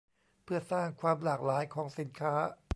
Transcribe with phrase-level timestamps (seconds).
[0.43, 2.33] เพื่อสร้างความหลากหลายของสินค้า